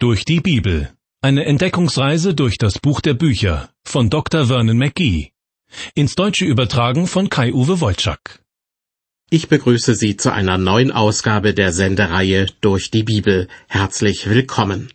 [0.00, 0.92] Durch die Bibel.
[1.22, 4.46] Eine Entdeckungsreise durch das Buch der Bücher von Dr.
[4.46, 5.32] Vernon McGee.
[5.96, 8.38] Ins Deutsche übertragen von Kai-Uwe Wolczak.
[9.28, 13.48] Ich begrüße Sie zu einer neuen Ausgabe der Sendereihe Durch die Bibel.
[13.66, 14.92] Herzlich willkommen.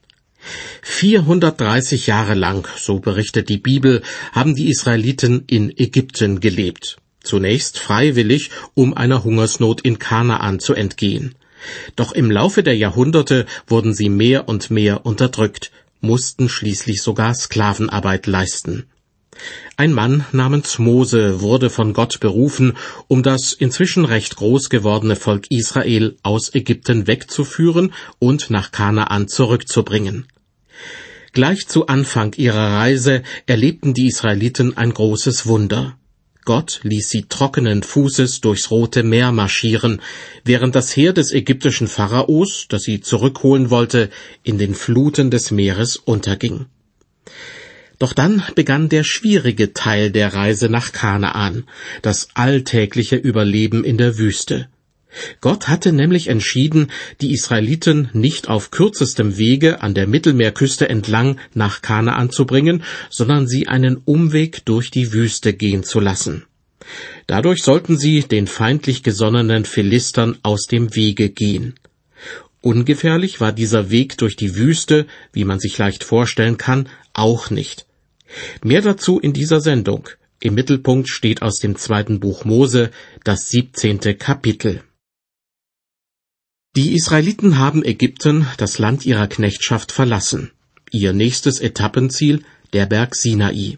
[0.84, 6.96] 430 Jahre lang, so berichtet die Bibel, haben die Israeliten in Ägypten gelebt.
[7.22, 11.36] Zunächst freiwillig, um einer Hungersnot in Kanaan zu entgehen.
[11.96, 15.72] Doch im Laufe der Jahrhunderte wurden sie mehr und mehr unterdrückt,
[16.02, 18.86] mussten schließlich sogar Sklavenarbeit leisten.
[19.78, 22.74] Ein Mann namens Mose wurde von Gott berufen,
[23.08, 30.28] um das inzwischen recht groß gewordene Volk Israel aus Ägypten wegzuführen und nach Kanaan zurückzubringen.
[31.32, 35.98] Gleich zu Anfang ihrer Reise erlebten die Israeliten ein großes Wunder.
[36.46, 40.02] Gott ließ sie trockenen Fußes durchs Rote Meer marschieren,
[40.44, 44.10] während das Heer des ägyptischen Pharaos, das sie zurückholen wollte,
[44.44, 46.66] in den Fluten des Meeres unterging.
[48.00, 51.64] Doch dann begann der schwierige Teil der Reise nach Kanaan,
[52.02, 54.68] das alltägliche Überleben in der Wüste.
[55.42, 61.82] Gott hatte nämlich entschieden, die Israeliten nicht auf kürzestem Wege an der Mittelmeerküste entlang nach
[61.82, 66.46] Kanaan zu bringen, sondern sie einen Umweg durch die Wüste gehen zu lassen.
[67.28, 71.76] Dadurch sollten sie den feindlich gesonnenen Philistern aus dem Wege gehen.
[72.62, 77.86] Ungefährlich war dieser Weg durch die Wüste, wie man sich leicht vorstellen kann, auch nicht.
[78.64, 80.10] Mehr dazu in dieser Sendung.
[80.40, 82.92] Im Mittelpunkt steht aus dem zweiten Buch Mose
[83.24, 84.82] das siebzehnte Kapitel.
[86.76, 90.50] Die Israeliten haben Ägypten, das Land ihrer Knechtschaft, verlassen.
[90.90, 92.42] Ihr nächstes Etappenziel
[92.74, 93.78] der Berg Sinai.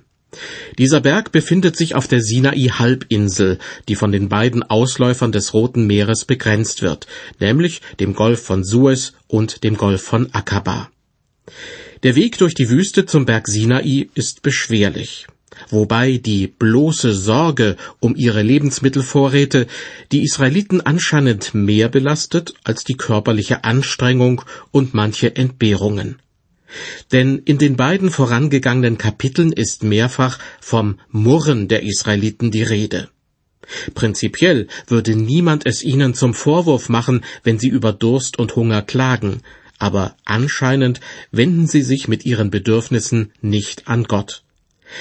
[0.78, 6.23] Dieser Berg befindet sich auf der Sinai-Halbinsel, die von den beiden Ausläufern des Roten Meeres
[6.23, 7.06] begrenzt wird,
[7.42, 10.90] nämlich dem Golf von Suez und dem Golf von Akaba.
[12.04, 15.28] Der Weg durch die Wüste zum Berg Sinai ist beschwerlich
[15.70, 19.67] wobei die bloße Sorge um ihre Lebensmittelvorräte
[20.11, 26.17] die Israeliten anscheinend mehr belastet als die körperliche Anstrengung und manche Entbehrungen.
[27.11, 33.10] Denn in den beiden vorangegangenen Kapiteln ist mehrfach vom Murren der Israeliten die Rede.
[33.93, 39.42] Prinzipiell würde niemand es ihnen zum Vorwurf machen, wenn sie über Durst und Hunger klagen,
[39.80, 41.02] aber anscheinend
[41.32, 44.45] wenden sie sich mit ihren Bedürfnissen nicht an Gott.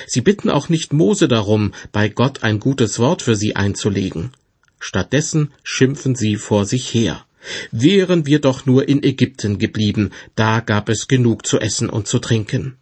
[0.06, 4.32] Sie bitten auch nicht Mose darum, bei Gott ein gutes Wort für sie einzulegen.
[4.78, 7.24] Stattdessen schimpfen sie vor sich her.
[7.70, 12.18] Wären wir doch nur in Ägypten geblieben, da gab es genug zu essen und zu
[12.18, 12.76] trinken.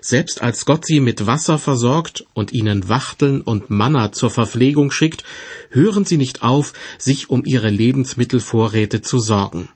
[0.00, 5.24] Selbst als Gott sie mit Wasser versorgt und ihnen Wachteln und Manna zur Verpflegung schickt,
[5.70, 9.68] hören sie nicht auf, sich um ihre Lebensmittelvorräte zu sorgen.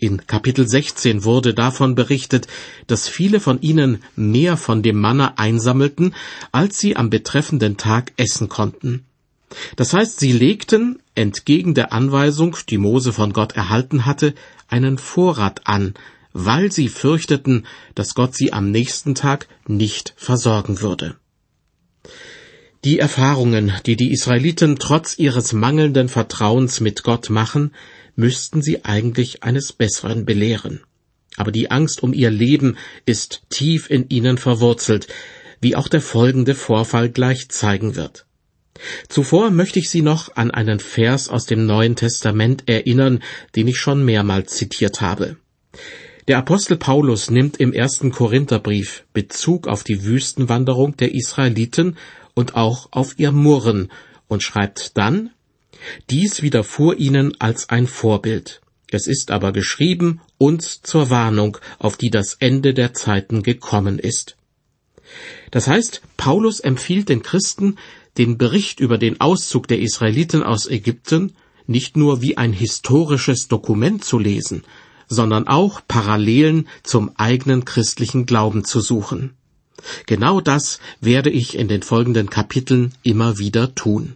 [0.00, 2.46] In Kapitel 16 wurde davon berichtet,
[2.86, 6.14] dass viele von ihnen mehr von dem Manna einsammelten,
[6.52, 9.04] als sie am betreffenden Tag essen konnten.
[9.74, 14.34] Das heißt, sie legten, entgegen der Anweisung, die Mose von Gott erhalten hatte,
[14.68, 15.94] einen Vorrat an,
[16.32, 17.66] weil sie fürchteten,
[17.96, 21.16] dass Gott sie am nächsten Tag nicht versorgen würde.
[22.84, 27.72] Die Erfahrungen, die die Israeliten trotz ihres mangelnden Vertrauens mit Gott machen,
[28.14, 30.80] müssten sie eigentlich eines Besseren belehren.
[31.36, 35.08] Aber die Angst um ihr Leben ist tief in ihnen verwurzelt,
[35.60, 38.26] wie auch der folgende Vorfall gleich zeigen wird.
[39.08, 43.22] Zuvor möchte ich Sie noch an einen Vers aus dem Neuen Testament erinnern,
[43.56, 45.36] den ich schon mehrmals zitiert habe.
[46.28, 51.96] Der Apostel Paulus nimmt im ersten Korintherbrief Bezug auf die Wüstenwanderung der Israeliten
[52.38, 53.90] und auch auf ihr Murren
[54.28, 55.30] und schreibt dann
[56.08, 58.60] dies widerfuhr ihnen als ein Vorbild.
[58.92, 64.36] Es ist aber geschrieben uns zur Warnung, auf die das Ende der Zeiten gekommen ist.
[65.50, 67.74] Das heißt, Paulus empfiehlt den Christen,
[68.18, 71.34] den Bericht über den Auszug der Israeliten aus Ägypten
[71.66, 74.62] nicht nur wie ein historisches Dokument zu lesen,
[75.08, 79.37] sondern auch Parallelen zum eigenen christlichen Glauben zu suchen.
[80.06, 84.14] Genau das werde ich in den folgenden Kapiteln immer wieder tun.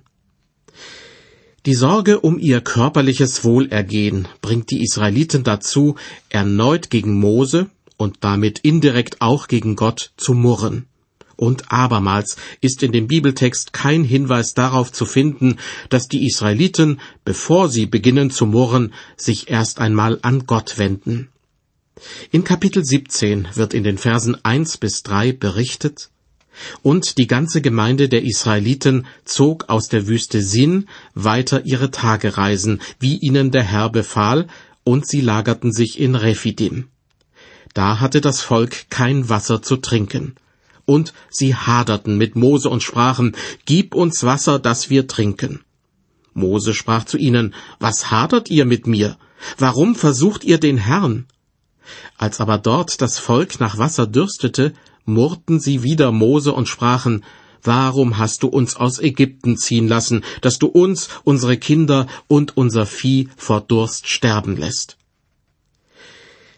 [1.64, 5.94] Die Sorge um ihr körperliches Wohlergehen bringt die Israeliten dazu,
[6.28, 10.86] erneut gegen Mose und damit indirekt auch gegen Gott zu murren.
[11.36, 15.56] Und abermals ist in dem Bibeltext kein Hinweis darauf zu finden,
[15.88, 21.31] dass die Israeliten, bevor sie beginnen zu murren, sich erst einmal an Gott wenden.
[22.30, 26.10] In Kapitel 17 wird in den Versen 1 bis 3 berichtet,
[26.82, 33.16] und die ganze Gemeinde der Israeliten zog aus der Wüste Sin weiter ihre Tagereisen, wie
[33.18, 34.48] ihnen der Herr befahl,
[34.84, 36.88] und sie lagerten sich in Rephidim.
[37.74, 40.34] Da hatte das Volk kein Wasser zu trinken.
[40.84, 45.60] Und sie haderten mit Mose und sprachen, Gib uns Wasser, dass wir trinken.
[46.34, 49.16] Mose sprach zu ihnen, Was hadert ihr mit mir?
[49.58, 51.26] Warum versucht ihr den Herrn?
[52.18, 54.72] Als aber dort das Volk nach Wasser dürstete,
[55.04, 57.24] murrten sie wieder Mose und sprachen,
[57.64, 62.86] Warum hast du uns aus Ägypten ziehen lassen, dass du uns, unsere Kinder und unser
[62.86, 64.96] Vieh vor Durst sterben lässt?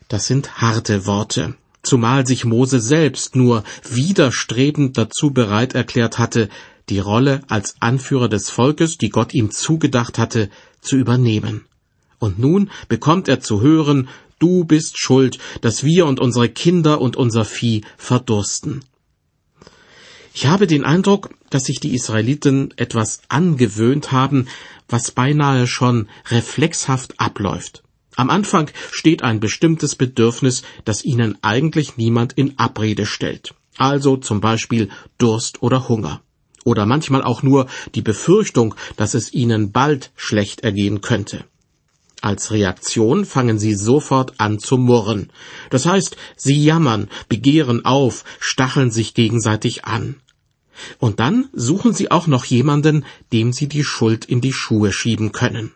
[0.08, 6.48] Das sind harte Worte, zumal sich Mose selbst nur widerstrebend dazu bereit erklärt hatte,
[6.88, 10.50] die Rolle als Anführer des Volkes, die Gott ihm zugedacht hatte,
[10.80, 11.66] zu übernehmen.
[12.18, 14.08] Und nun bekommt er zu hören,
[14.44, 18.84] du bist schuld, dass wir und unsere Kinder und unser Vieh verdursten.
[20.34, 24.46] Ich habe den Eindruck, dass sich die Israeliten etwas angewöhnt haben,
[24.86, 27.84] was beinahe schon reflexhaft abläuft.
[28.16, 33.54] Am Anfang steht ein bestimmtes Bedürfnis, das ihnen eigentlich niemand in Abrede stellt.
[33.78, 36.20] Also zum Beispiel Durst oder Hunger.
[36.64, 41.44] Oder manchmal auch nur die Befürchtung, dass es ihnen bald schlecht ergehen könnte.
[42.24, 45.30] Als Reaktion fangen sie sofort an zu murren.
[45.68, 50.16] Das heißt, sie jammern, begehren auf, stacheln sich gegenseitig an.
[50.98, 53.04] Und dann suchen sie auch noch jemanden,
[53.34, 55.72] dem sie die Schuld in die Schuhe schieben können.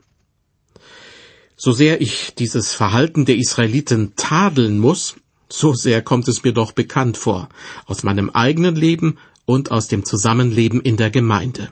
[1.54, 5.16] So sehr ich dieses Verhalten der Israeliten tadeln muss,
[5.50, 7.50] so sehr kommt es mir doch bekannt vor,
[7.84, 11.70] aus meinem eigenen Leben und aus dem Zusammenleben in der Gemeinde.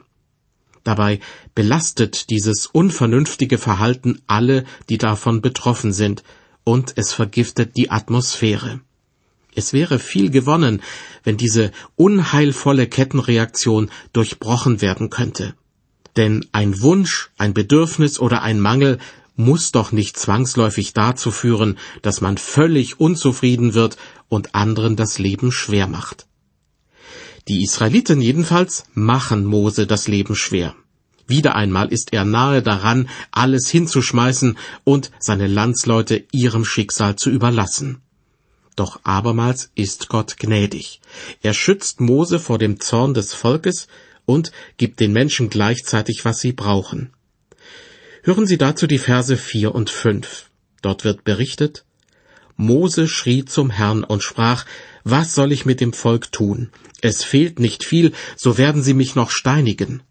[0.87, 1.19] Dabei
[1.53, 6.23] belastet dieses unvernünftige Verhalten alle, die davon betroffen sind,
[6.63, 8.79] und es vergiftet die Atmosphäre.
[9.53, 10.81] Es wäre viel gewonnen,
[11.25, 15.55] wenn diese unheilvolle Kettenreaktion durchbrochen werden könnte.
[16.15, 18.97] Denn ein Wunsch, ein Bedürfnis oder ein Mangel
[19.35, 23.97] muss doch nicht zwangsläufig dazu führen, dass man völlig unzufrieden wird
[24.29, 26.27] und anderen das Leben schwer macht.
[27.47, 30.75] Die Israeliten jedenfalls machen Mose das Leben schwer.
[31.27, 38.01] Wieder einmal ist er nahe daran, alles hinzuschmeißen und seine Landsleute ihrem Schicksal zu überlassen.
[38.75, 41.01] Doch abermals ist Gott gnädig.
[41.41, 43.87] Er schützt Mose vor dem Zorn des Volkes
[44.25, 47.11] und gibt den Menschen gleichzeitig, was sie brauchen.
[48.23, 50.49] Hören Sie dazu die Verse vier und fünf.
[50.81, 51.85] Dort wird berichtet,
[52.57, 54.65] Mose schrie zum Herrn und sprach,
[55.03, 56.71] was soll ich mit dem Volk tun?
[57.01, 60.01] Es fehlt nicht viel, so werden sie mich noch steinigen.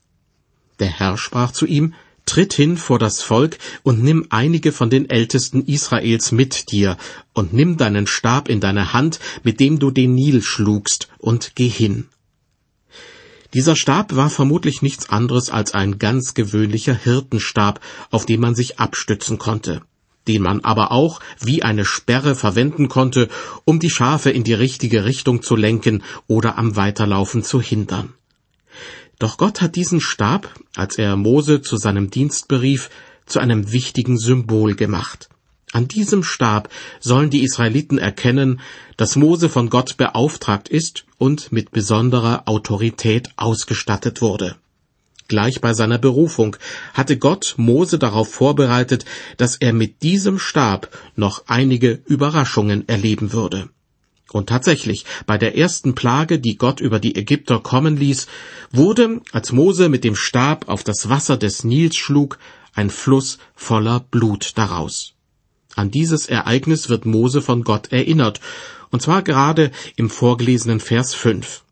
[0.79, 1.95] Der Herr sprach zu ihm,
[2.27, 6.97] Tritt hin vor das Volk und nimm einige von den Ältesten Israels mit dir
[7.35, 11.69] und nimm deinen Stab in deine Hand, mit dem du den Nil schlugst, und geh
[11.69, 12.09] hin.
[13.55, 17.81] Dieser Stab war vermutlich nichts anderes als ein ganz gewöhnlicher Hirtenstab,
[18.11, 19.83] auf dem man sich abstützen konnte
[20.29, 23.29] den man aber auch wie eine Sperre verwenden konnte,
[23.65, 28.13] um die Schafe in die richtige Richtung zu lenken oder am Weiterlaufen zu hindern.
[29.19, 32.91] Doch Gott hat diesen Stab, als er Mose zu seinem Dienst berief,
[33.25, 35.29] zu einem wichtigen Symbol gemacht.
[35.73, 36.69] An diesem Stab
[37.01, 38.61] sollen die Israeliten erkennen,
[38.97, 44.57] dass Mose von Gott beauftragt ist und mit besonderer Autorität ausgestattet wurde.
[45.29, 46.57] Gleich bei seiner Berufung
[46.95, 49.05] hatte Gott Mose darauf vorbereitet,
[49.37, 53.69] dass er mit diesem Stab noch einige Überraschungen erleben würde.
[54.33, 58.27] Und tatsächlich, bei der ersten Plage, die Gott über die Ägypter kommen ließ,
[58.71, 62.39] wurde, als Mose mit dem Stab auf das Wasser des Nils schlug,
[62.75, 65.15] ein Fluss voller Blut daraus.
[65.75, 68.41] An dieses Ereignis wird Mose von Gott erinnert,
[68.91, 71.65] und zwar gerade im vorgelesenen Vers 5.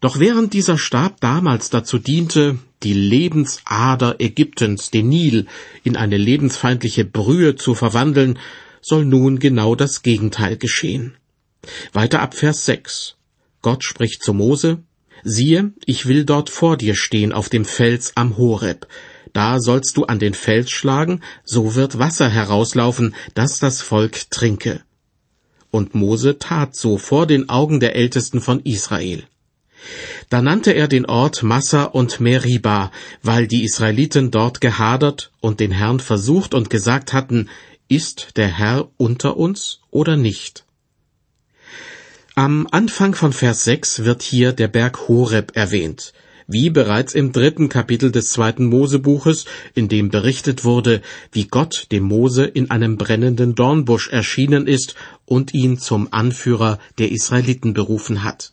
[0.00, 5.46] Doch während dieser Stab damals dazu diente, die Lebensader Ägyptens, den Nil,
[5.82, 8.38] in eine lebensfeindliche Brühe zu verwandeln,
[8.80, 11.16] soll nun genau das Gegenteil geschehen.
[11.92, 13.16] Weiter ab Vers 6.
[13.62, 14.78] Gott spricht zu Mose,
[15.24, 18.86] Siehe, ich will dort vor dir stehen auf dem Fels am Horeb.
[19.32, 24.82] Da sollst du an den Fels schlagen, so wird Wasser herauslaufen, dass das Volk trinke.
[25.70, 29.24] Und Mose tat so vor den Augen der Ältesten von Israel.
[30.28, 32.90] Da nannte er den Ort Massa und Meriba,
[33.22, 37.48] weil die Israeliten dort gehadert und den Herrn versucht und gesagt hatten,
[37.88, 40.64] ist der Herr unter uns oder nicht?
[42.34, 46.12] Am Anfang von Vers 6 wird hier der Berg Horeb erwähnt,
[46.46, 49.44] wie bereits im dritten Kapitel des zweiten Mosebuches,
[49.74, 54.94] in dem berichtet wurde, wie Gott dem Mose in einem brennenden Dornbusch erschienen ist
[55.24, 58.52] und ihn zum Anführer der Israeliten berufen hat.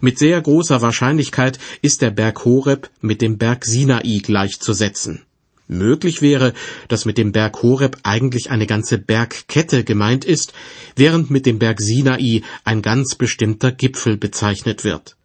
[0.00, 5.22] Mit sehr großer Wahrscheinlichkeit ist der Berg Horeb mit dem Berg Sinai gleichzusetzen.
[5.68, 6.52] Möglich wäre,
[6.88, 10.52] dass mit dem Berg Horeb eigentlich eine ganze Bergkette gemeint ist,
[10.96, 15.16] während mit dem Berg Sinai ein ganz bestimmter Gipfel bezeichnet wird.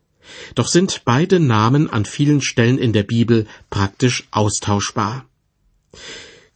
[0.54, 5.26] Doch sind beide Namen an vielen Stellen in der Bibel praktisch austauschbar.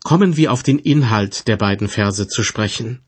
[0.03, 2.99] Kommen wir auf den Inhalt der beiden Verse zu sprechen.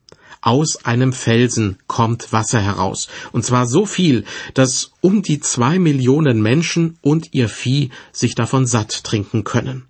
[0.44, 6.42] Aus einem Felsen kommt Wasser heraus, und zwar so viel, dass um die zwei Millionen
[6.42, 9.86] Menschen und ihr Vieh sich davon satt trinken können.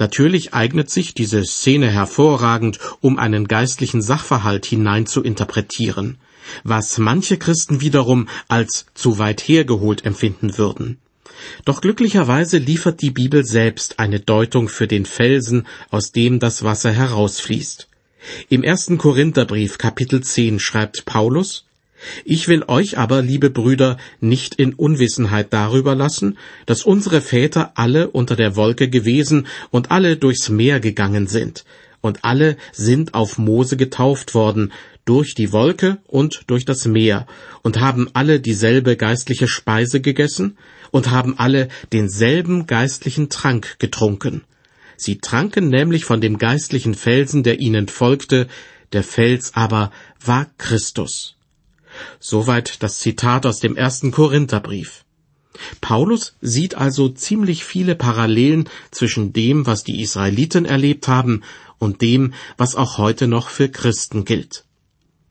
[0.00, 6.18] Natürlich eignet sich diese Szene hervorragend, um einen geistlichen Sachverhalt hinein zu interpretieren,
[6.64, 10.98] was manche Christen wiederum als zu weit hergeholt empfinden würden.
[11.64, 16.90] Doch glücklicherweise liefert die Bibel selbst eine Deutung für den Felsen, aus dem das Wasser
[16.90, 17.88] herausfließt.
[18.48, 21.64] Im ersten Korintherbrief Kapitel 10 schreibt Paulus,
[22.24, 26.36] ich will euch aber, liebe Brüder, nicht in Unwissenheit darüber lassen,
[26.66, 31.64] dass unsere Väter alle unter der Wolke gewesen und alle durchs Meer gegangen sind,
[32.00, 34.72] und alle sind auf Mose getauft worden,
[35.04, 37.26] durch die Wolke und durch das Meer,
[37.62, 40.56] und haben alle dieselbe geistliche Speise gegessen,
[40.90, 44.42] und haben alle denselben geistlichen Trank getrunken.
[45.02, 48.46] Sie tranken nämlich von dem geistlichen Felsen, der ihnen folgte,
[48.92, 49.90] der Fels aber
[50.24, 51.34] war Christus.
[52.20, 55.04] Soweit das Zitat aus dem ersten Korintherbrief.
[55.80, 61.42] Paulus sieht also ziemlich viele Parallelen zwischen dem, was die Israeliten erlebt haben,
[61.78, 64.64] und dem, was auch heute noch für Christen gilt.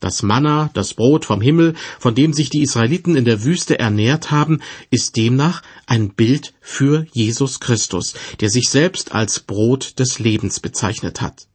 [0.02, 4.32] Das Manna, das Brot vom Himmel, von dem sich die Israeliten in der Wüste ernährt
[4.32, 10.60] haben, ist demnach ein Bild für Jesus Christus, der sich selbst als Brot des Lebens
[10.60, 11.48] bezeichnet hat.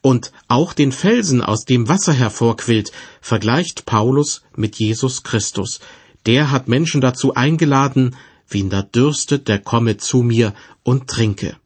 [0.00, 5.80] Und auch den Felsen, aus dem Wasser hervorquillt, vergleicht Paulus mit Jesus Christus.
[6.24, 8.16] Der hat Menschen dazu eingeladen,
[8.48, 11.58] wen da dürstet, der komme zu mir und trinke.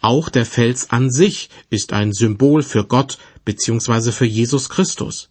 [0.00, 4.12] Auch der Fels an sich ist ein Symbol für Gott bzw.
[4.12, 5.30] für Jesus Christus.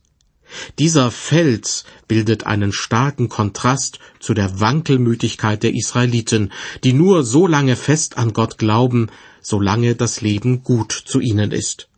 [0.79, 6.51] Dieser Fels bildet einen starken Kontrast zu der Wankelmütigkeit der Israeliten,
[6.83, 11.89] die nur so lange fest an Gott glauben, solange das Leben gut zu ihnen ist.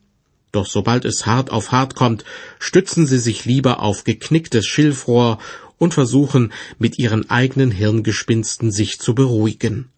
[0.51, 2.25] Doch sobald es hart auf hart kommt,
[2.59, 5.37] stützen sie sich lieber auf geknicktes Schilfrohr
[5.77, 9.89] und versuchen mit ihren eigenen Hirngespinsten sich zu beruhigen.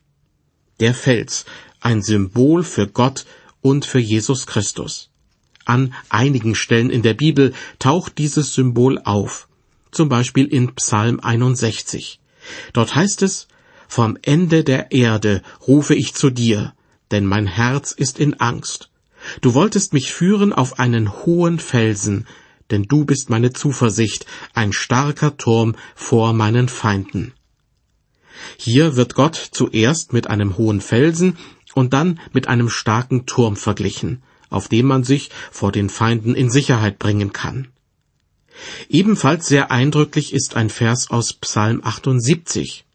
[0.80, 1.46] Der Fels,
[1.80, 3.25] ein Symbol für Gott
[3.62, 5.11] und für Jesus Christus.
[5.65, 9.48] An einigen Stellen in der Bibel taucht dieses Symbol auf,
[9.91, 12.20] zum Beispiel in Psalm 61.
[12.74, 13.48] Dort heißt es,
[13.88, 16.74] Vom Ende der Erde rufe ich zu dir,
[17.12, 18.89] denn mein Herz ist in Angst.
[19.41, 22.25] Du wolltest mich führen auf einen hohen Felsen,
[22.72, 27.34] denn du bist meine Zuversicht, ein starker Turm vor meinen Feinden.
[28.58, 31.38] Hier wird Gott zuerst mit einem hohen Felsen
[31.75, 36.51] und dann mit einem starken Turm verglichen, auf dem man sich vor den Feinden in
[36.51, 37.70] Sicherheit bringen kann.
[38.89, 42.86] Ebenfalls sehr eindrücklich ist ein Vers aus Psalm 78.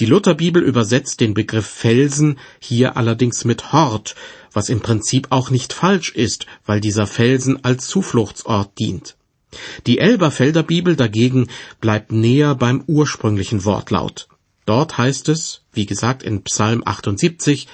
[0.00, 4.14] Die Lutherbibel übersetzt den Begriff Felsen hier allerdings mit Hort,
[4.52, 9.16] was im Prinzip auch nicht falsch ist, weil dieser Felsen als Zufluchtsort dient.
[9.86, 11.48] Die Elberfelder Bibel dagegen
[11.80, 14.28] bleibt näher beim ursprünglichen Wortlaut.
[14.66, 17.68] Dort heißt es, wie gesagt in Psalm 78,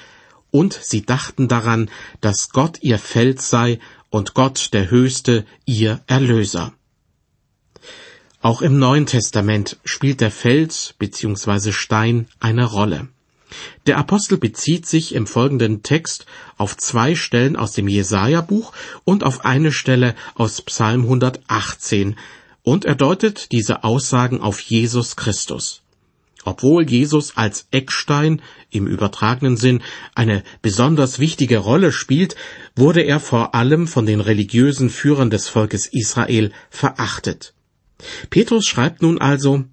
[0.50, 1.90] und sie dachten daran,
[2.20, 3.78] dass Gott ihr Fels sei
[4.10, 6.72] und Gott der Höchste ihr Erlöser.
[8.42, 11.72] Auch im Neuen Testament spielt der Fels bzw.
[11.72, 13.08] Stein eine Rolle.
[13.86, 16.26] Der Apostel bezieht sich im folgenden Text
[16.56, 18.72] auf zwei Stellen aus dem Jesaja-Buch
[19.04, 22.16] und auf eine Stelle aus Psalm 118
[22.62, 25.82] und er deutet diese Aussagen auf Jesus Christus.
[26.44, 29.82] Obwohl Jesus als Eckstein im übertragenen Sinn
[30.14, 32.34] eine besonders wichtige Rolle spielt,
[32.74, 37.52] wurde er vor allem von den religiösen Führern des Volkes Israel verachtet.
[38.30, 39.64] Petrus schreibt nun also,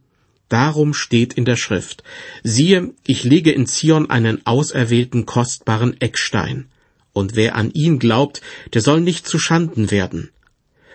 [0.50, 2.04] Darum steht in der Schrift,
[2.42, 6.70] siehe, ich lege in Zion einen auserwählten kostbaren Eckstein,
[7.12, 8.42] und wer an ihn glaubt,
[8.74, 10.30] der soll nicht zu Schanden werden.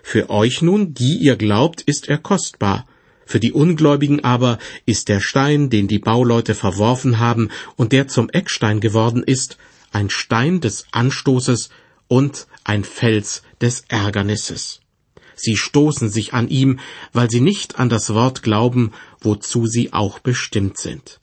[0.03, 2.87] Für euch nun, die ihr glaubt, ist er kostbar,
[3.27, 8.29] für die Ungläubigen aber ist der Stein, den die Bauleute verworfen haben und der zum
[8.31, 9.59] Eckstein geworden ist,
[9.93, 11.71] ein Stein des Anstoßes
[12.09, 14.81] und ein Fels des Ärgernisses.
[15.35, 16.79] Sie stoßen sich an ihm,
[17.13, 21.21] weil sie nicht an das Wort glauben, wozu sie auch bestimmt sind.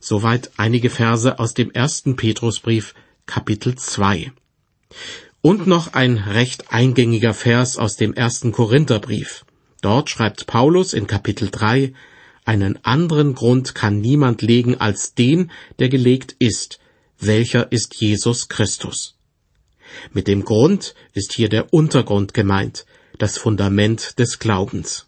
[0.00, 2.94] Soweit einige Verse aus dem ersten Petrusbrief,
[3.26, 4.32] Kapitel 2.
[5.40, 9.44] Und noch ein recht eingängiger Vers aus dem ersten Korintherbrief.
[9.82, 11.92] Dort schreibt Paulus in Kapitel 3,
[12.44, 16.78] einen anderen Grund kann niemand legen als den, der gelegt ist,
[17.18, 19.16] welcher ist Jesus Christus.
[20.12, 22.86] Mit dem Grund ist hier der Untergrund gemeint,
[23.18, 25.06] das Fundament des Glaubens.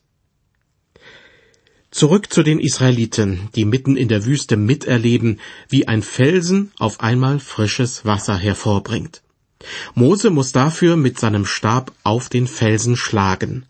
[1.92, 5.38] Zurück zu den Israeliten, die mitten in der Wüste miterleben,
[5.68, 9.22] wie ein Felsen auf einmal frisches Wasser hervorbringt.
[9.94, 13.66] Mose muss dafür mit seinem Stab auf den Felsen schlagen.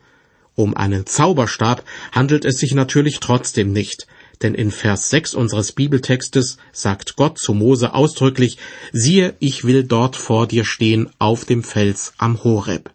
[0.56, 4.06] Um einen Zauberstab handelt es sich natürlich trotzdem nicht,
[4.42, 8.58] denn in Vers 6 unseres Bibeltextes sagt Gott zu Mose ausdrücklich,
[8.92, 12.90] siehe, ich will dort vor dir stehen auf dem Fels am Horeb.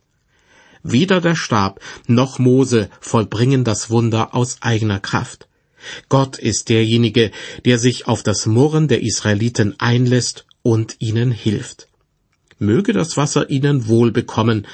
[0.84, 5.48] Weder der Stab noch Mose vollbringen das Wunder aus eigener Kraft.
[6.08, 7.32] Gott ist derjenige,
[7.66, 11.88] der sich auf das Murren der Israeliten einlässt und ihnen hilft.
[12.58, 14.68] Möge das Wasser ihnen wohl bekommen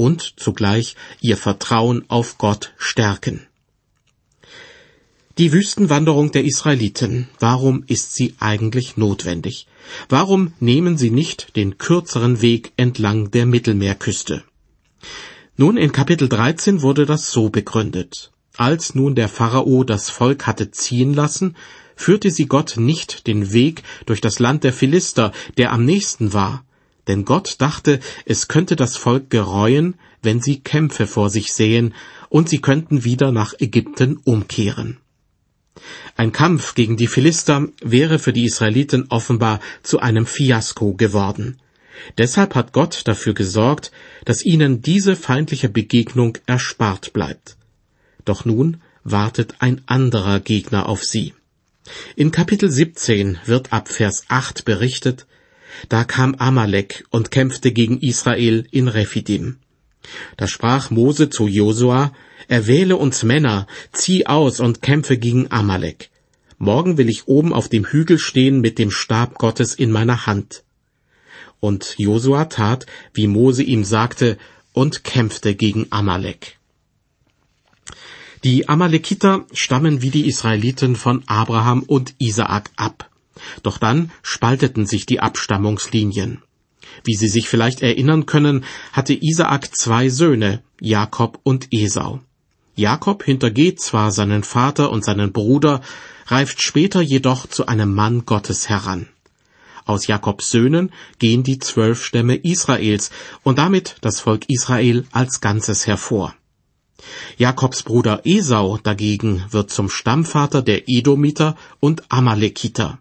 [0.00, 3.46] und zugleich ihr Vertrauen auf Gott stärken.
[5.36, 9.66] Die Wüstenwanderung der Israeliten, warum ist sie eigentlich notwendig?
[10.08, 14.42] Warum nehmen sie nicht den kürzeren Weg entlang der Mittelmeerküste?
[15.58, 18.32] Nun, in Kapitel 13 wurde das so begründet.
[18.56, 21.56] Als nun der Pharao das Volk hatte ziehen lassen,
[21.94, 26.64] führte sie Gott nicht den Weg durch das Land der Philister, der am nächsten war,
[27.08, 31.94] denn Gott dachte, es könnte das Volk gereuen, wenn sie Kämpfe vor sich sehen,
[32.28, 34.98] und sie könnten wieder nach Ägypten umkehren.
[36.16, 41.58] Ein Kampf gegen die Philister wäre für die Israeliten offenbar zu einem Fiasko geworden.
[42.18, 43.90] Deshalb hat Gott dafür gesorgt,
[44.24, 47.56] dass ihnen diese feindliche Begegnung erspart bleibt.
[48.24, 51.34] Doch nun wartet ein anderer Gegner auf sie.
[52.16, 55.26] In Kapitel 17 wird ab Vers 8 berichtet,
[55.88, 59.58] da kam Amalek und kämpfte gegen Israel in Rephidim.
[60.36, 62.12] Da sprach Mose zu Josua,
[62.48, 66.10] Erwähle uns Männer, zieh aus und kämpfe gegen Amalek.
[66.58, 70.64] Morgen will ich oben auf dem Hügel stehen mit dem Stab Gottes in meiner Hand.
[71.60, 74.36] Und Josua tat, wie Mose ihm sagte,
[74.72, 76.58] und kämpfte gegen Amalek.
[78.42, 83.09] Die Amalekiter stammen wie die Israeliten von Abraham und Isaak ab.
[83.62, 86.42] Doch dann spalteten sich die Abstammungslinien.
[87.04, 92.20] Wie Sie sich vielleicht erinnern können, hatte Isaak zwei Söhne, Jakob und Esau.
[92.74, 95.82] Jakob hintergeht zwar seinen Vater und seinen Bruder,
[96.26, 99.08] reift später jedoch zu einem Mann Gottes heran.
[99.84, 103.10] Aus Jakobs Söhnen gehen die zwölf Stämme Israels
[103.42, 106.34] und damit das Volk Israel als Ganzes hervor.
[107.38, 112.99] Jakobs Bruder Esau dagegen wird zum Stammvater der Edomiter und Amalekiter.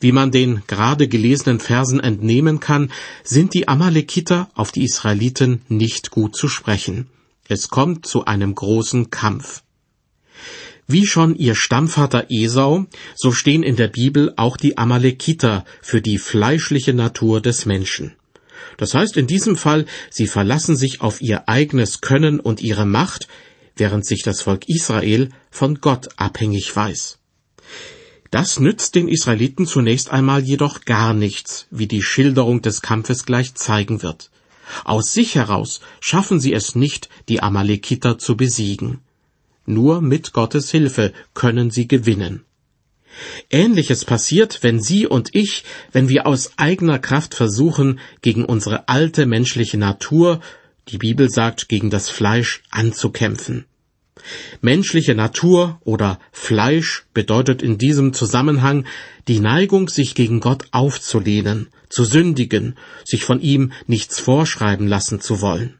[0.00, 2.90] Wie man den gerade gelesenen Versen entnehmen kann,
[3.24, 7.08] sind die Amalekiter auf die Israeliten nicht gut zu sprechen.
[7.48, 9.62] Es kommt zu einem großen Kampf.
[10.86, 16.16] Wie schon ihr Stammvater Esau, so stehen in der Bibel auch die Amalekiter für die
[16.16, 18.14] fleischliche Natur des Menschen.
[18.78, 23.28] Das heißt in diesem Fall, sie verlassen sich auf ihr eigenes Können und ihre Macht,
[23.76, 27.18] während sich das Volk Israel von Gott abhängig weiß.
[28.30, 33.54] Das nützt den Israeliten zunächst einmal jedoch gar nichts, wie die Schilderung des Kampfes gleich
[33.54, 34.30] zeigen wird.
[34.84, 39.00] Aus sich heraus schaffen sie es nicht, die Amalekiter zu besiegen.
[39.64, 42.44] Nur mit Gottes Hilfe können sie gewinnen.
[43.50, 49.26] Ähnliches passiert, wenn Sie und ich, wenn wir aus eigener Kraft versuchen, gegen unsere alte
[49.26, 50.40] menschliche Natur,
[50.88, 53.64] die Bibel sagt, gegen das Fleisch anzukämpfen.
[54.60, 58.84] Menschliche Natur oder Fleisch bedeutet in diesem Zusammenhang
[59.28, 65.40] die Neigung, sich gegen Gott aufzulehnen, zu sündigen, sich von ihm nichts vorschreiben lassen zu
[65.40, 65.78] wollen.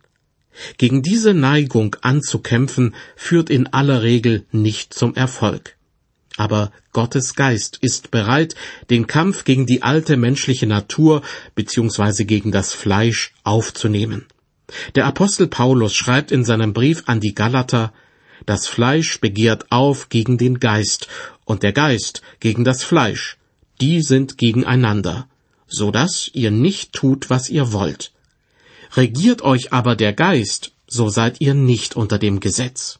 [0.77, 5.77] Gegen diese Neigung anzukämpfen führt in aller Regel nicht zum Erfolg.
[6.37, 8.55] Aber Gottes Geist ist bereit,
[8.91, 11.23] den Kampf gegen die alte menschliche Natur
[11.55, 12.25] bzw.
[12.25, 14.27] gegen das Fleisch aufzunehmen.
[14.95, 17.93] Der Apostel Paulus schreibt in seinem Brief an die Galater,
[18.47, 21.09] das Fleisch begehrt auf gegen den Geist
[21.45, 23.37] und der Geist gegen das Fleisch.
[23.81, 25.29] Die sind gegeneinander,
[25.67, 28.13] so dass ihr nicht tut, was ihr wollt.
[28.97, 32.99] Regiert euch aber der Geist, so seid ihr nicht unter dem Gesetz.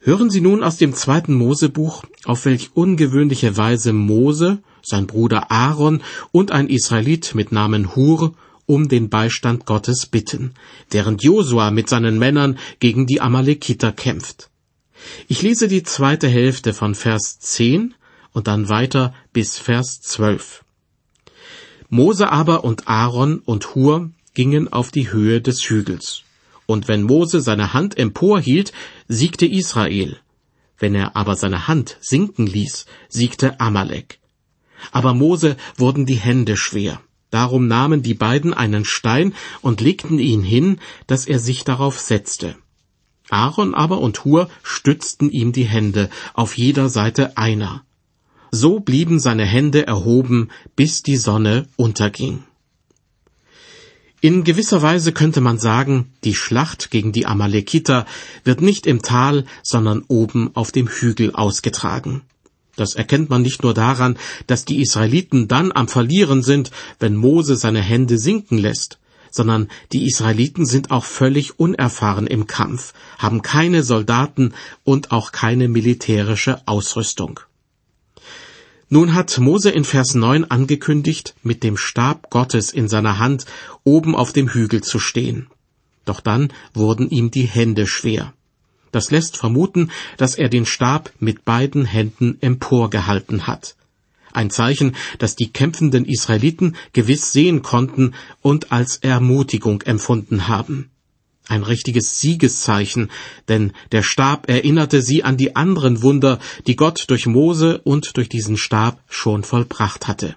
[0.00, 6.02] Hören Sie nun aus dem zweiten Mosebuch, auf welch ungewöhnliche Weise Mose, sein Bruder Aaron
[6.30, 8.34] und ein Israelit mit Namen Hur
[8.66, 10.54] um den Beistand Gottes bitten,
[10.90, 14.50] während Josua mit seinen Männern gegen die Amalekiter kämpft.
[15.28, 17.94] Ich lese die zweite Hälfte von Vers 10
[18.32, 20.64] und dann weiter bis Vers 12.
[21.88, 26.22] Mose aber und Aaron und Hur gingen auf die Höhe des Hügels.
[26.66, 28.72] Und wenn Mose seine Hand emporhielt,
[29.06, 30.18] siegte Israel.
[30.78, 34.18] Wenn er aber seine Hand sinken ließ, siegte Amalek.
[34.90, 37.00] Aber Mose wurden die Hände schwer.
[37.34, 42.54] Darum nahmen die beiden einen Stein und legten ihn hin, dass er sich darauf setzte.
[43.28, 47.82] Aaron aber und Hur stützten ihm die Hände, auf jeder Seite einer.
[48.52, 52.44] So blieben seine Hände erhoben, bis die Sonne unterging.
[54.20, 58.06] In gewisser Weise könnte man sagen, die Schlacht gegen die Amalekiter
[58.44, 62.22] wird nicht im Tal, sondern oben auf dem Hügel ausgetragen.
[62.76, 67.56] Das erkennt man nicht nur daran, dass die Israeliten dann am Verlieren sind, wenn Mose
[67.56, 68.98] seine Hände sinken lässt,
[69.30, 75.68] sondern die Israeliten sind auch völlig unerfahren im Kampf, haben keine Soldaten und auch keine
[75.68, 77.40] militärische Ausrüstung.
[78.88, 83.46] Nun hat Mose in Vers 9 angekündigt, mit dem Stab Gottes in seiner Hand
[83.82, 85.48] oben auf dem Hügel zu stehen.
[86.04, 88.34] Doch dann wurden ihm die Hände schwer.
[88.94, 93.74] Das lässt vermuten, dass er den Stab mit beiden Händen emporgehalten hat.
[94.32, 100.90] Ein Zeichen, das die kämpfenden Israeliten gewiss sehen konnten und als Ermutigung empfunden haben.
[101.48, 103.10] Ein richtiges Siegeszeichen,
[103.48, 108.28] denn der Stab erinnerte sie an die anderen Wunder, die Gott durch Mose und durch
[108.28, 110.36] diesen Stab schon vollbracht hatte.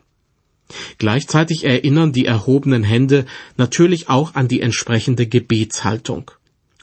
[0.97, 6.31] Gleichzeitig erinnern die erhobenen Hände natürlich auch an die entsprechende Gebetshaltung.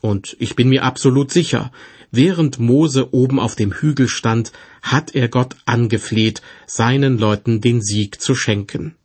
[0.05, 1.73] Und ich bin mir absolut sicher,
[2.11, 8.21] während Mose oben auf dem Hügel stand, hat er Gott angefleht, seinen Leuten den Sieg
[8.21, 8.97] zu schenken.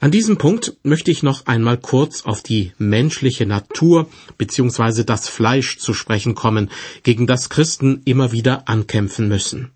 [0.00, 5.04] An diesem Punkt möchte ich noch einmal kurz auf die menschliche Natur bzw.
[5.04, 6.70] das Fleisch zu sprechen kommen,
[7.02, 9.72] gegen das Christen immer wieder ankämpfen müssen.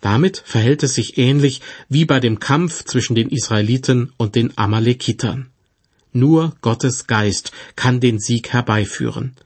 [0.00, 5.52] Damit verhält es sich ähnlich wie bei dem Kampf zwischen den Israeliten und den Amalekitern.
[6.12, 9.36] Nur Gottes Geist kann den Sieg herbeiführen.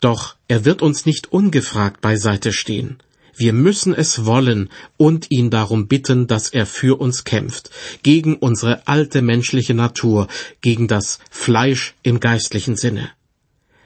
[0.00, 2.98] Doch er wird uns nicht ungefragt beiseite stehen.
[3.36, 7.70] Wir müssen es wollen und ihn darum bitten, dass er für uns kämpft,
[8.02, 10.26] gegen unsere alte menschliche Natur,
[10.60, 13.10] gegen das Fleisch im geistlichen Sinne.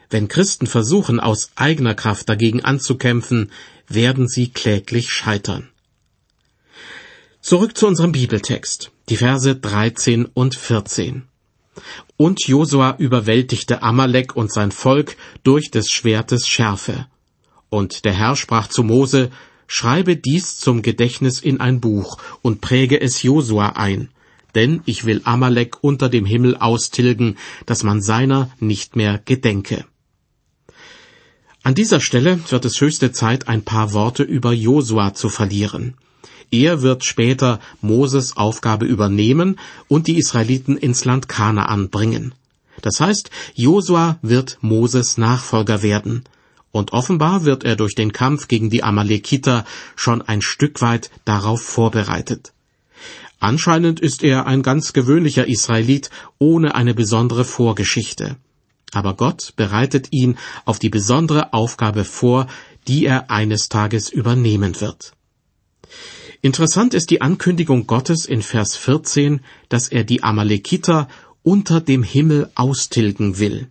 [0.08, 3.50] Wenn Christen versuchen, aus eigener Kraft dagegen anzukämpfen,
[3.88, 5.68] werden sie kläglich scheitern.
[7.42, 11.24] Zurück zu unserem Bibeltext, die Verse 13 und 14.
[12.16, 17.06] Und Josua überwältigte Amalek und sein Volk durch des Schwertes Schärfe.
[17.70, 19.30] Und der Herr sprach zu Mose,
[19.74, 24.10] Schreibe dies zum Gedächtnis in ein Buch und präge es Josua ein,
[24.54, 29.86] denn ich will Amalek unter dem Himmel austilgen, dass man seiner nicht mehr gedenke.
[31.62, 35.94] An dieser Stelle wird es höchste Zeit, ein paar Worte über Josua zu verlieren.
[36.52, 42.34] Er wird später Moses Aufgabe übernehmen und die Israeliten ins Land Kanaan bringen.
[42.82, 46.24] Das heißt, Josua wird Moses Nachfolger werden.
[46.70, 49.64] Und offenbar wird er durch den Kampf gegen die Amalekiter
[49.96, 52.52] schon ein Stück weit darauf vorbereitet.
[53.40, 58.36] Anscheinend ist er ein ganz gewöhnlicher Israelit ohne eine besondere Vorgeschichte.
[58.92, 60.36] Aber Gott bereitet ihn
[60.66, 62.46] auf die besondere Aufgabe vor,
[62.88, 65.14] die er eines Tages übernehmen wird.
[66.44, 71.06] Interessant ist die Ankündigung Gottes in Vers 14, dass er die Amalekiter
[71.44, 73.68] unter dem Himmel austilgen will.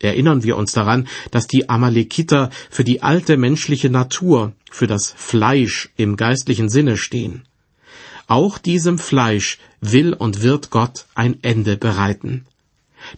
[0.00, 5.90] Erinnern wir uns daran, dass die Amalekiter für die alte menschliche Natur, für das Fleisch
[5.96, 7.48] im geistlichen Sinne stehen.
[8.28, 12.46] Auch diesem Fleisch will und wird Gott ein Ende bereiten.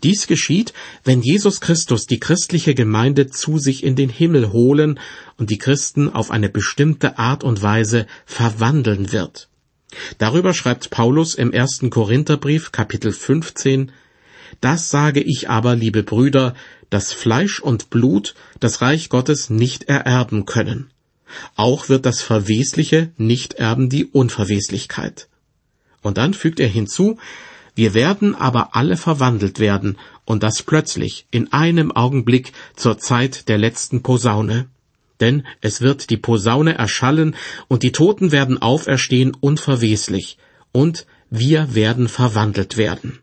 [0.02, 0.72] Dies geschieht,
[1.04, 4.98] wenn Jesus Christus die christliche Gemeinde zu sich in den Himmel holen
[5.36, 9.48] und die Christen auf eine bestimmte Art und Weise verwandeln wird.
[10.18, 13.90] Darüber schreibt Paulus im ersten Korintherbrief Kapitel 15
[14.60, 16.54] Das sage ich aber, liebe Brüder,
[16.90, 20.90] dass Fleisch und Blut das Reich Gottes nicht ererben können.
[21.56, 25.28] Auch wird das Verwesliche nicht erben die Unverweslichkeit.
[26.02, 27.18] Und dann fügt er hinzu,
[27.74, 33.58] wir werden aber alle verwandelt werden, und das plötzlich, in einem Augenblick zur Zeit der
[33.58, 34.68] letzten Posaune.
[35.20, 37.36] Denn es wird die Posaune erschallen,
[37.68, 40.38] und die Toten werden auferstehen unverweslich,
[40.72, 43.20] und wir werden verwandelt werden.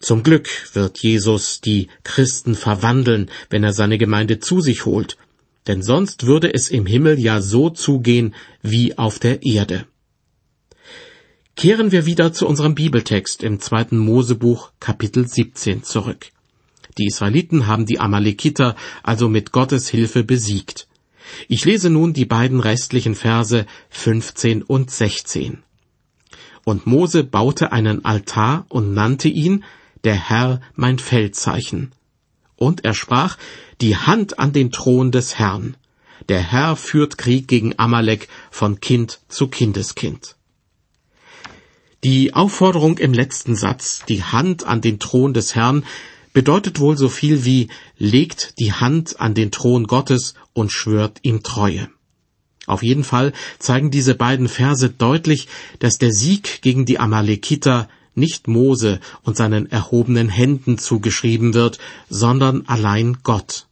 [0.00, 5.18] Zum Glück wird Jesus die Christen verwandeln, wenn er seine Gemeinde zu sich holt,
[5.66, 9.86] denn sonst würde es im Himmel ja so zugehen wie auf der Erde.
[11.60, 16.30] Kehren wir wieder zu unserem Bibeltext im zweiten Mosebuch Kapitel 17 zurück.
[16.96, 20.88] Die Israeliten haben die Amalekiter also mit Gottes Hilfe besiegt.
[21.48, 25.62] Ich lese nun die beiden restlichen Verse 15 und 16.
[26.64, 29.62] Und Mose baute einen Altar und nannte ihn
[30.04, 31.92] der Herr mein Feldzeichen.
[32.56, 33.36] Und er sprach,
[33.82, 35.76] die Hand an den Thron des Herrn.
[36.30, 40.36] Der Herr führt Krieg gegen Amalek von Kind zu Kindeskind.
[42.02, 45.84] Die Aufforderung im letzten Satz, die Hand an den Thron des Herrn,
[46.32, 51.42] bedeutet wohl so viel wie legt die Hand an den Thron Gottes und schwört ihm
[51.42, 51.90] Treue.
[52.66, 58.48] Auf jeden Fall zeigen diese beiden Verse deutlich, dass der Sieg gegen die Amalekiter nicht
[58.48, 63.66] Mose und seinen erhobenen Händen zugeschrieben wird, sondern allein Gott.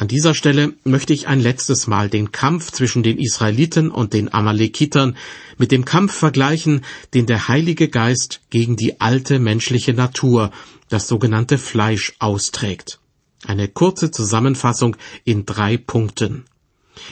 [0.00, 4.32] An dieser Stelle möchte ich ein letztes Mal den Kampf zwischen den Israeliten und den
[4.32, 5.14] Amalekitern
[5.58, 10.52] mit dem Kampf vergleichen, den der Heilige Geist gegen die alte menschliche Natur,
[10.88, 12.98] das sogenannte Fleisch, austrägt.
[13.44, 16.46] Eine kurze Zusammenfassung in drei Punkten.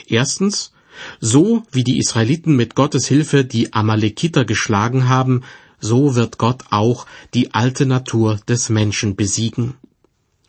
[0.07, 0.73] Erstens,
[1.19, 5.43] so wie die Israeliten mit Gottes Hilfe die Amalekiter geschlagen haben,
[5.79, 9.75] so wird Gott auch die alte Natur des Menschen besiegen.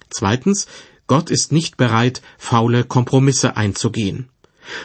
[0.09, 0.67] Zweitens,
[1.11, 4.29] Gott ist nicht bereit, faule Kompromisse einzugehen.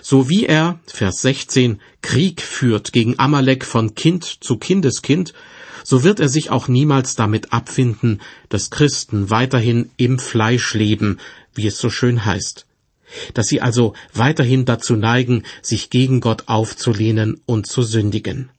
[0.01, 5.35] So wie er, Vers 16, Krieg führt gegen Amalek von Kind zu Kindeskind,
[5.83, 11.19] so wird er sich auch niemals damit abfinden, dass Christen weiterhin im Fleisch leben,
[11.53, 12.65] wie es so schön heißt.
[13.35, 18.49] Dass sie also weiterhin dazu neigen, sich gegen Gott aufzulehnen und zu sündigen.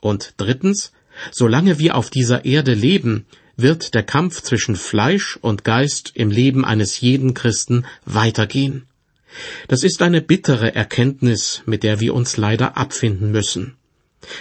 [0.00, 0.92] Und drittens,
[1.30, 3.26] Solange wir auf dieser Erde leben,
[3.56, 8.86] wird der Kampf zwischen Fleisch und Geist im Leben eines jeden Christen weitergehen.
[9.68, 13.76] Das ist eine bittere Erkenntnis, mit der wir uns leider abfinden müssen.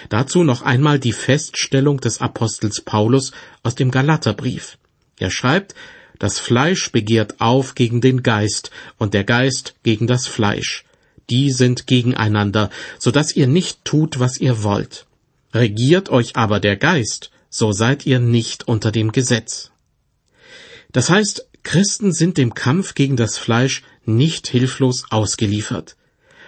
[0.10, 3.32] Dazu noch einmal die Feststellung des Apostels Paulus
[3.63, 4.78] aus dem Galaterbrief.
[5.19, 5.75] Er schreibt,
[6.19, 10.86] das Fleisch begehrt auf gegen den Geist und der Geist gegen das Fleisch.
[11.30, 15.06] Die sind gegeneinander, so dass ihr nicht tut, was ihr wollt.
[15.54, 19.71] Regiert euch aber der Geist, so seid ihr nicht unter dem Gesetz.
[20.91, 25.95] Das heißt, Christen sind dem Kampf gegen das Fleisch nicht hilflos ausgeliefert.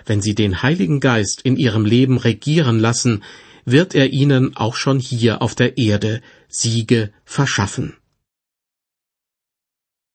[0.06, 3.24] Wenn sie den Heiligen Geist in ihrem Leben regieren lassen,
[3.64, 7.96] wird er ihnen auch schon hier auf der Erde Siege verschaffen.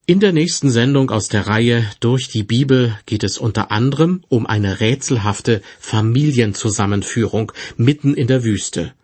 [0.04, 4.46] In der nächsten Sendung aus der Reihe Durch die Bibel geht es unter anderem um
[4.46, 8.94] eine rätselhafte Familienzusammenführung mitten in der Wüste.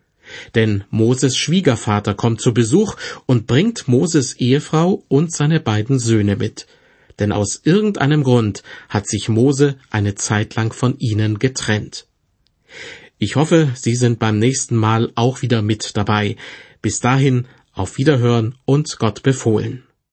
[0.55, 6.67] Denn Moses Schwiegervater kommt zu Besuch und bringt Moses Ehefrau und seine beiden Söhne mit.
[7.19, 12.07] Denn aus irgendeinem Grund hat sich Mose eine Zeit lang von ihnen getrennt.
[13.19, 16.37] Ich hoffe, Sie sind beim nächsten Mal auch wieder mit dabei.
[16.81, 19.88] Bis dahin auf Wiederhören und Gott befohlen.